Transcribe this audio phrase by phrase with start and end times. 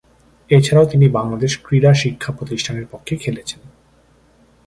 [0.49, 3.61] এছাড়াও তিনি বাংলাদেশ ক্রীড়া শিক্ষা প্রতিষ্ঠানের পক্ষে খেলেছেন।